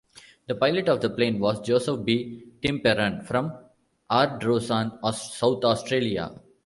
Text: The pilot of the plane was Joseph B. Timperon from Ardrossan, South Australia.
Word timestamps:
The 0.47 0.55
pilot 0.55 0.89
of 0.89 0.99
the 1.01 1.11
plane 1.11 1.37
was 1.37 1.59
Joseph 1.61 2.03
B. 2.03 2.43
Timperon 2.63 3.23
from 3.23 3.55
Ardrossan, 4.09 4.93
South 5.13 5.63
Australia. 5.63 6.31